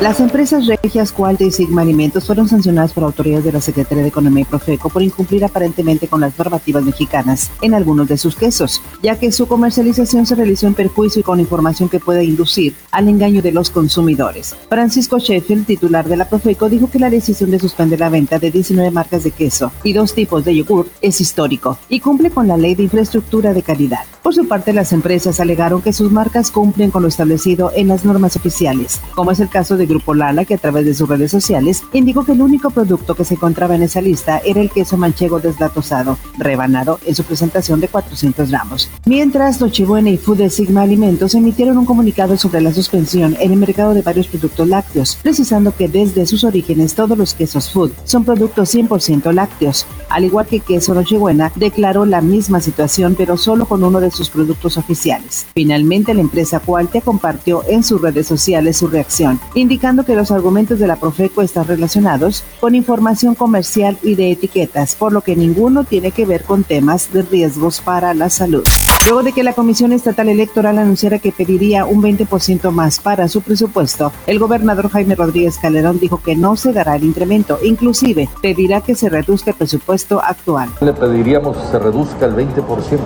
Las 0.00 0.20
empresas 0.20 0.66
regias 0.66 1.10
Cualta 1.10 1.42
y 1.42 1.50
Sigma 1.50 1.82
Alimentos 1.82 2.24
fueron 2.24 2.48
sancionadas 2.48 2.92
por 2.92 3.02
autoridades 3.02 3.44
de 3.44 3.50
la 3.50 3.60
Secretaría 3.60 4.04
de 4.04 4.10
Economía 4.10 4.42
y 4.42 4.44
Profeco 4.44 4.90
por 4.90 5.02
incumplir 5.02 5.44
aparentemente 5.44 6.06
con 6.06 6.20
las 6.20 6.38
normativas 6.38 6.84
mexicanas 6.84 7.50
en 7.62 7.74
algunos 7.74 8.06
de 8.06 8.16
sus 8.16 8.36
quesos, 8.36 8.80
ya 9.02 9.18
que 9.18 9.32
su 9.32 9.48
comercialización 9.48 10.24
se 10.24 10.36
realizó 10.36 10.68
en 10.68 10.74
perjuicio 10.74 11.18
y 11.18 11.24
con 11.24 11.40
información 11.40 11.88
que 11.88 11.98
puede 11.98 12.22
inducir 12.22 12.76
al 12.92 13.08
engaño 13.08 13.42
de 13.42 13.50
los 13.50 13.70
consumidores. 13.70 14.54
Francisco 14.68 15.18
Sheffield, 15.18 15.66
titular 15.66 16.08
de 16.08 16.16
la 16.16 16.28
Profeco, 16.28 16.68
dijo 16.68 16.88
que 16.88 17.00
la 17.00 17.10
decisión 17.10 17.50
de 17.50 17.58
suspender 17.58 17.98
la 17.98 18.08
venta 18.08 18.38
de 18.38 18.52
19 18.52 18.92
marcas 18.92 19.24
de 19.24 19.32
queso 19.32 19.72
y 19.82 19.94
dos 19.94 20.14
tipos 20.14 20.44
de 20.44 20.54
yogur 20.54 20.88
es 21.00 21.20
histórico 21.20 21.76
y 21.88 21.98
cumple 21.98 22.30
con 22.30 22.46
la 22.46 22.56
ley 22.56 22.76
de 22.76 22.84
infraestructura 22.84 23.52
de 23.52 23.62
calidad. 23.62 24.04
Por 24.28 24.34
su 24.34 24.46
parte, 24.46 24.74
las 24.74 24.92
empresas 24.92 25.40
alegaron 25.40 25.80
que 25.80 25.94
sus 25.94 26.12
marcas 26.12 26.50
cumplen 26.50 26.90
con 26.90 27.00
lo 27.00 27.08
establecido 27.08 27.72
en 27.74 27.88
las 27.88 28.04
normas 28.04 28.36
oficiales, 28.36 29.00
como 29.14 29.30
es 29.30 29.40
el 29.40 29.48
caso 29.48 29.78
de 29.78 29.86
Grupo 29.86 30.12
Lala, 30.12 30.44
que 30.44 30.52
a 30.52 30.58
través 30.58 30.84
de 30.84 30.92
sus 30.92 31.08
redes 31.08 31.30
sociales 31.30 31.82
indicó 31.94 32.26
que 32.26 32.32
el 32.32 32.42
único 32.42 32.68
producto 32.68 33.14
que 33.14 33.24
se 33.24 33.36
encontraba 33.36 33.74
en 33.74 33.84
esa 33.84 34.02
lista 34.02 34.42
era 34.44 34.60
el 34.60 34.68
queso 34.68 34.98
manchego 34.98 35.40
deslatosado, 35.40 36.18
rebanado 36.36 37.00
en 37.06 37.14
su 37.14 37.24
presentación 37.24 37.80
de 37.80 37.88
400 37.88 38.50
gramos. 38.50 38.90
Mientras, 39.06 39.62
Nochebuena 39.62 40.10
y 40.10 40.18
Food 40.18 40.36
de 40.36 40.50
Sigma 40.50 40.82
Alimentos 40.82 41.34
emitieron 41.34 41.78
un 41.78 41.86
comunicado 41.86 42.36
sobre 42.36 42.60
la 42.60 42.74
suspensión 42.74 43.34
en 43.40 43.52
el 43.52 43.58
mercado 43.58 43.94
de 43.94 44.02
varios 44.02 44.26
productos 44.26 44.68
lácteos, 44.68 45.18
precisando 45.22 45.74
que 45.74 45.88
desde 45.88 46.26
sus 46.26 46.44
orígenes 46.44 46.92
todos 46.92 47.16
los 47.16 47.32
quesos 47.32 47.70
Food 47.70 47.92
son 48.04 48.26
productos 48.26 48.74
100% 48.74 49.32
lácteos. 49.32 49.86
Al 50.10 50.24
igual 50.24 50.46
que 50.46 50.60
Queso 50.60 50.92
Nochebuena, 50.92 51.50
declaró 51.54 52.04
la 52.04 52.20
misma 52.20 52.60
situación, 52.60 53.14
pero 53.16 53.38
solo 53.38 53.64
con 53.64 53.82
uno 53.82 54.00
de 54.00 54.10
sus 54.10 54.17
productos 54.30 54.76
oficiales. 54.76 55.46
Finalmente, 55.54 56.14
la 56.14 56.20
empresa 56.20 56.60
Cualte 56.60 57.00
compartió 57.00 57.62
en 57.68 57.82
sus 57.82 58.00
redes 58.00 58.26
sociales 58.26 58.76
su 58.76 58.88
reacción, 58.88 59.40
indicando 59.54 60.04
que 60.04 60.14
los 60.14 60.30
argumentos 60.30 60.78
de 60.78 60.86
la 60.86 60.96
Profeco 60.96 61.42
están 61.42 61.66
relacionados 61.66 62.44
con 62.60 62.74
información 62.74 63.34
comercial 63.34 63.98
y 64.02 64.14
de 64.14 64.32
etiquetas, 64.32 64.94
por 64.94 65.12
lo 65.12 65.20
que 65.20 65.36
ninguno 65.36 65.84
tiene 65.84 66.10
que 66.10 66.26
ver 66.26 66.42
con 66.42 66.64
temas 66.64 67.12
de 67.12 67.22
riesgos 67.22 67.80
para 67.80 68.14
la 68.14 68.30
salud. 68.30 68.64
Luego 69.06 69.22
de 69.22 69.32
que 69.32 69.42
la 69.42 69.52
Comisión 69.52 69.92
Estatal 69.92 70.28
Electoral 70.28 70.78
anunciara 70.78 71.18
que 71.18 71.32
pediría 71.32 71.84
un 71.84 72.02
20% 72.02 72.70
más 72.70 73.00
para 73.00 73.28
su 73.28 73.42
presupuesto, 73.42 74.12
el 74.26 74.38
gobernador 74.38 74.90
Jaime 74.90 75.14
Rodríguez 75.14 75.58
Calderón 75.58 75.98
dijo 75.98 76.20
que 76.22 76.36
no 76.36 76.56
se 76.56 76.72
dará 76.72 76.96
el 76.96 77.04
incremento, 77.04 77.58
inclusive 77.62 78.28
pedirá 78.42 78.80
que 78.80 78.94
se 78.94 79.08
reduzca 79.08 79.50
el 79.50 79.56
presupuesto 79.56 80.20
actual. 80.22 80.70
Le 80.80 80.92
pediríamos 80.92 81.56
que 81.56 81.66
se 81.68 81.78
reduzca 81.78 82.26
el 82.26 82.34
20%, 82.34 82.98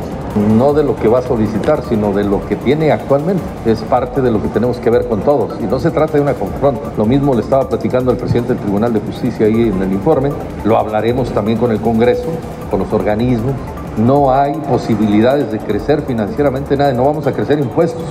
no 0.56 0.72
de 0.72 0.82
lo 0.82 0.96
que 0.96 1.08
va 1.08 1.20
a 1.20 1.22
solicitar, 1.22 1.82
sino 1.88 2.12
de 2.12 2.24
lo 2.24 2.44
que 2.46 2.56
tiene 2.56 2.92
actualmente. 2.92 3.42
Es 3.66 3.80
parte 3.82 4.22
de 4.22 4.30
lo 4.30 4.42
que 4.42 4.48
tenemos 4.48 4.78
que 4.78 4.90
ver 4.90 5.08
con 5.08 5.20
todos 5.20 5.60
y 5.60 5.64
no 5.64 5.78
se 5.78 5.90
trata 5.90 6.14
de 6.14 6.20
una 6.20 6.34
confronta. 6.34 6.92
Lo 6.96 7.04
mismo 7.04 7.34
le 7.34 7.42
estaba 7.42 7.68
platicando 7.68 8.10
al 8.10 8.16
presidente 8.16 8.54
del 8.54 8.62
Tribunal 8.62 8.92
de 8.92 9.00
Justicia 9.00 9.46
ahí 9.46 9.68
en 9.68 9.82
el 9.82 9.92
informe, 9.92 10.30
lo 10.64 10.78
hablaremos 10.78 11.30
también 11.32 11.58
con 11.58 11.70
el 11.70 11.80
Congreso, 11.80 12.28
con 12.70 12.80
los 12.80 12.92
organismos 12.92 13.54
no 13.96 14.32
hay 14.32 14.54
posibilidades 14.54 15.52
de 15.52 15.58
crecer 15.58 16.02
financieramente 16.02 16.76
nada, 16.76 16.92
no 16.92 17.04
vamos 17.04 17.26
a 17.26 17.32
crecer 17.32 17.58
impuestos. 17.58 18.02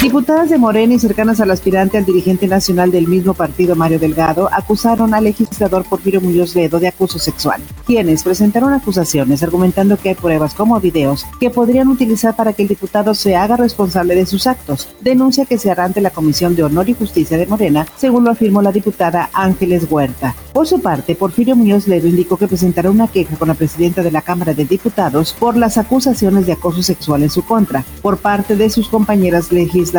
Diputadas 0.00 0.48
de 0.48 0.56
Morena 0.56 0.94
y 0.94 0.98
cercanas 0.98 1.42
al 1.42 1.50
aspirante 1.50 1.98
al 1.98 2.06
dirigente 2.06 2.46
nacional 2.46 2.90
del 2.90 3.06
mismo 3.06 3.34
partido, 3.34 3.76
Mario 3.76 3.98
Delgado, 3.98 4.48
acusaron 4.50 5.12
al 5.12 5.24
legislador 5.24 5.84
Porfirio 5.84 6.22
Muñoz 6.22 6.54
Ledo 6.54 6.80
de 6.80 6.88
acoso 6.88 7.18
sexual, 7.18 7.60
quienes 7.84 8.22
presentaron 8.22 8.72
acusaciones 8.72 9.42
argumentando 9.42 9.98
que 9.98 10.08
hay 10.08 10.14
pruebas 10.14 10.54
como 10.54 10.80
videos 10.80 11.26
que 11.38 11.50
podrían 11.50 11.88
utilizar 11.88 12.34
para 12.34 12.54
que 12.54 12.62
el 12.62 12.68
diputado 12.68 13.14
se 13.14 13.36
haga 13.36 13.58
responsable 13.58 14.14
de 14.14 14.24
sus 14.24 14.46
actos. 14.46 14.88
Denuncia 15.02 15.44
que 15.44 15.58
se 15.58 15.70
hará 15.70 15.84
ante 15.84 16.00
la 16.00 16.08
Comisión 16.08 16.56
de 16.56 16.62
Honor 16.62 16.88
y 16.88 16.94
Justicia 16.94 17.36
de 17.36 17.46
Morena, 17.46 17.86
según 17.98 18.24
lo 18.24 18.30
afirmó 18.30 18.62
la 18.62 18.72
diputada 18.72 19.28
Ángeles 19.34 19.86
Huerta. 19.90 20.34
Por 20.54 20.66
su 20.66 20.80
parte, 20.80 21.14
Porfirio 21.14 21.56
Muñoz 21.56 21.86
Ledo 21.86 22.08
indicó 22.08 22.38
que 22.38 22.48
presentará 22.48 22.90
una 22.90 23.06
queja 23.06 23.36
con 23.36 23.48
la 23.48 23.54
presidenta 23.54 24.02
de 24.02 24.10
la 24.10 24.22
Cámara 24.22 24.54
de 24.54 24.64
Diputados 24.64 25.36
por 25.38 25.58
las 25.58 25.76
acusaciones 25.76 26.46
de 26.46 26.52
acoso 26.52 26.82
sexual 26.82 27.22
en 27.22 27.30
su 27.30 27.44
contra 27.44 27.84
por 28.00 28.16
parte 28.16 28.56
de 28.56 28.70
sus 28.70 28.88
compañeras 28.88 29.52
legisladoras, 29.52 29.89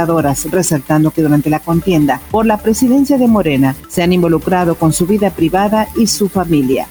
resaltando 0.52 1.12
que 1.12 1.22
durante 1.22 1.50
la 1.50 1.60
contienda 1.60 2.22
por 2.32 2.46
la 2.46 2.58
presidencia 2.58 3.18
de 3.18 3.28
Morena 3.28 3.76
se 3.88 4.04
han 4.04 4.14
involucrado 4.14 4.76
con 4.76 4.94
su 4.94 5.06
vida 5.06 5.30
privada 5.32 5.88
y 5.96 6.08
su 6.08 6.30
familia. 6.30 6.88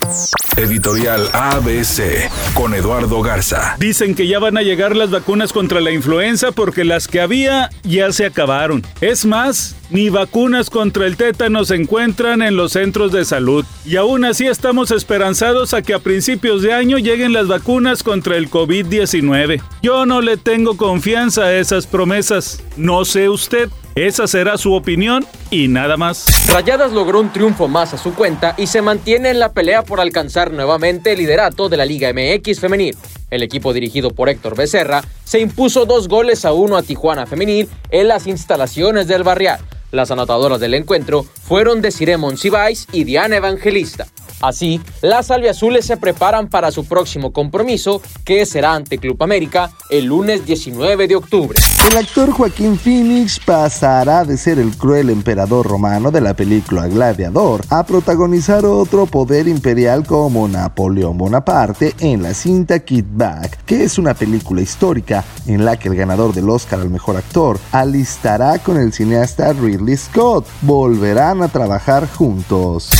Editorial 0.60 1.31
ABC 1.32 2.31
con 2.53 2.75
Eduardo 2.75 3.22
Garza. 3.22 3.76
Dicen 3.78 4.15
que 4.15 4.26
ya 4.26 4.38
van 4.38 4.59
a 4.59 4.62
llegar 4.62 4.94
las 4.94 5.10
vacunas 5.10 5.54
contra 5.54 5.81
la 5.81 5.91
influenza 5.91 6.53
porque 6.53 6.84
las 6.84 7.09
que 7.09 7.22
había 7.22 7.71
ya 7.82 8.12
se 8.12 8.26
acabaron. 8.26 8.84
Es 9.00 9.25
más, 9.25 9.75
ni 9.88 10.10
vacunas 10.10 10.69
contra 10.69 11.06
el 11.06 11.16
tétano 11.16 11.65
se 11.65 11.76
encuentran 11.76 12.43
en 12.43 12.56
los 12.56 12.72
centros 12.72 13.10
de 13.10 13.25
salud. 13.25 13.65
Y 13.87 13.97
aún 13.97 14.26
así 14.26 14.47
estamos 14.47 14.91
esperanzados 14.91 15.72
a 15.72 15.81
que 15.81 15.94
a 15.94 15.98
principios 15.98 16.60
de 16.60 16.75
año 16.75 16.98
lleguen 16.98 17.32
las 17.32 17.48
vacunas 17.48 18.03
contra 18.03 18.37
el 18.37 18.50
COVID-19. 18.50 19.62
Yo 19.82 20.04
no 20.04 20.21
le 20.21 20.37
tengo 20.37 20.77
confianza 20.77 21.44
a 21.44 21.54
esas 21.54 21.87
promesas. 21.87 22.62
No 22.77 23.06
sé 23.06 23.31
usted. 23.31 23.71
Esa 23.97 24.28
será 24.28 24.56
su 24.56 24.73
opinión 24.73 25.27
y 25.51 25.67
nada 25.67 25.97
más. 25.97 26.47
Rayadas 26.49 26.93
logró 26.93 27.21
un 27.21 27.33
triunfo 27.33 27.67
más 27.67 27.93
a 27.93 27.99
su 27.99 28.15
cuenta 28.15 28.55
y 28.56 28.69
se 28.69 28.83
mantiene 28.83 29.31
en 29.31 29.41
la 29.41 29.53
pelea 29.53 29.83
por 29.83 30.01
alcanzar 30.01 30.53
nuevamente 30.53 31.12
el 31.12 31.19
liderato 31.19 31.69
de 31.69 31.77
la 31.77 31.84
Liga 31.84 32.12
MX 32.12 32.61
femenil. 32.61 32.97
El 33.31 33.43
equipo 33.43 33.73
dirigido 33.73 34.11
por 34.11 34.28
Héctor 34.28 34.56
Becerra 34.56 35.03
se 35.25 35.41
impuso 35.41 35.87
dos 35.87 36.09
goles 36.09 36.45
a 36.45 36.53
uno 36.53 36.77
a 36.77 36.83
Tijuana 36.83 37.27
Femenil 37.27 37.69
en 37.91 38.09
las 38.09 38.27
instalaciones 38.28 39.09
del 39.09 39.25
Barrial. 39.25 39.61
Las 39.91 40.12
anotadoras 40.12 40.61
del 40.61 40.75
encuentro 40.75 41.25
fueron 41.25 41.83
Desiree 41.83 42.17
Monsiváis 42.17 42.87
y 42.93 43.03
Diana 43.03 43.37
Evangelista. 43.37 44.07
Así, 44.41 44.81
las 45.03 45.31
albiazules 45.31 45.84
se 45.84 45.97
preparan 45.97 46.49
para 46.49 46.71
su 46.71 46.87
próximo 46.87 47.33
compromiso, 47.33 48.01
que 48.25 48.47
será 48.47 48.75
ante 48.75 48.99
Club 48.99 49.22
América 49.22 49.71
el 49.91 50.07
lunes 50.07 50.47
19 50.47 51.09
de 51.09 51.17
octubre. 51.17 51.59
El 51.89 51.97
actor 51.97 52.31
Joaquín 52.31 52.79
Phoenix 52.79 53.41
pasará 53.41 54.25
de 54.25 54.37
ser 54.37 54.59
el 54.59 54.77
cruel 54.77 55.09
emperador 55.09 55.67
romano 55.67 56.11
de 56.11 56.21
la 56.21 56.35
película 56.35 56.87
Gladiador 56.87 57.63
a 57.71 57.85
protagonizar 57.85 58.67
otro 58.67 59.07
poder 59.07 59.49
imperial 59.49 60.07
como 60.07 60.47
Napoleón 60.47 61.17
Bonaparte 61.17 61.95
en 61.99 62.23
la 62.23 62.35
cinta 62.35 62.81
Kid 62.81 63.07
Back, 63.11 63.65
que 63.65 63.83
es 63.83 63.99
una 63.99 64.13
película 64.13 64.61
histórica 64.61 65.25
en 65.47 65.65
la 65.65 65.79
que 65.79 65.89
el 65.89 65.97
ganador 65.97 66.35
del 66.35 66.51
Oscar 66.51 66.81
al 66.81 66.91
mejor 66.91 67.17
actor 67.17 67.59
alistará 67.73 68.59
con 68.59 68.77
el 68.77 68.93
cineasta 68.93 69.53
Ridley 69.55 69.97
Scott. 69.97 70.47
Volverán 70.61 71.43
a 71.43 71.49
trabajar 71.49 72.07
juntos. 72.09 72.91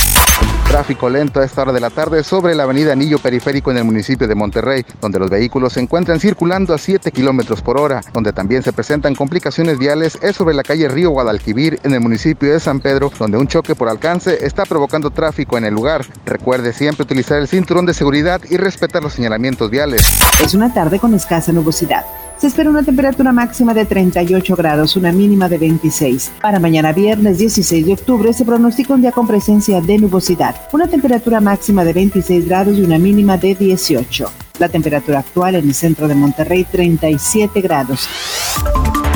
Tráfico 0.71 1.09
lento 1.09 1.41
a 1.41 1.43
esta 1.43 1.63
hora 1.63 1.73
de 1.73 1.81
la 1.81 1.89
tarde 1.89 2.23
sobre 2.23 2.55
la 2.55 2.63
avenida 2.63 2.93
Anillo 2.93 3.19
Periférico 3.19 3.71
en 3.71 3.77
el 3.77 3.83
municipio 3.83 4.25
de 4.25 4.35
Monterrey, 4.35 4.85
donde 5.01 5.19
los 5.19 5.29
vehículos 5.29 5.73
se 5.73 5.81
encuentran 5.81 6.21
circulando 6.21 6.73
a 6.73 6.77
7 6.77 7.11
kilómetros 7.11 7.61
por 7.61 7.77
hora. 7.77 8.01
Donde 8.13 8.31
también 8.31 8.63
se 8.63 8.71
presentan 8.71 9.13
complicaciones 9.13 9.77
viales 9.77 10.17
es 10.21 10.37
sobre 10.37 10.55
la 10.55 10.63
calle 10.63 10.87
Río 10.87 11.09
Guadalquivir 11.09 11.79
en 11.83 11.93
el 11.93 11.99
municipio 11.99 12.53
de 12.53 12.59
San 12.61 12.79
Pedro, 12.79 13.11
donde 13.19 13.37
un 13.37 13.47
choque 13.47 13.75
por 13.75 13.89
alcance 13.89 14.45
está 14.45 14.63
provocando 14.63 15.11
tráfico 15.11 15.57
en 15.57 15.65
el 15.65 15.73
lugar. 15.73 16.05
Recuerde 16.25 16.71
siempre 16.71 17.03
utilizar 17.03 17.39
el 17.39 17.49
cinturón 17.49 17.85
de 17.85 17.93
seguridad 17.93 18.39
y 18.49 18.55
respetar 18.55 19.03
los 19.03 19.11
señalamientos 19.11 19.69
viales. 19.69 20.07
Es 20.41 20.53
una 20.53 20.73
tarde 20.73 20.99
con 20.99 21.13
escasa 21.13 21.51
nubosidad. 21.51 22.05
Se 22.41 22.47
espera 22.47 22.71
una 22.71 22.81
temperatura 22.81 23.31
máxima 23.31 23.71
de 23.71 23.85
38 23.85 24.55
grados, 24.55 24.95
una 24.95 25.11
mínima 25.11 25.47
de 25.47 25.59
26. 25.59 26.31
Para 26.41 26.57
mañana 26.57 26.91
viernes 26.91 27.37
16 27.37 27.85
de 27.85 27.93
octubre 27.93 28.33
se 28.33 28.45
pronostica 28.45 28.95
un 28.95 29.01
día 29.01 29.11
con 29.11 29.27
presencia 29.27 29.79
de 29.79 29.99
nubosidad, 29.99 30.55
una 30.71 30.87
temperatura 30.87 31.39
máxima 31.39 31.83
de 31.83 31.93
26 31.93 32.47
grados 32.47 32.79
y 32.79 32.81
una 32.81 32.97
mínima 32.97 33.37
de 33.37 33.53
18. 33.53 34.31
La 34.57 34.69
temperatura 34.69 35.19
actual 35.19 35.53
en 35.53 35.67
el 35.67 35.75
centro 35.75 36.07
de 36.07 36.15
Monterrey 36.15 36.63
37 36.63 37.61
grados. 37.61 38.09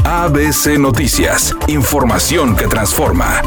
ABC 0.04 0.78
Noticias, 0.78 1.56
información 1.66 2.56
que 2.56 2.68
transforma. 2.68 3.42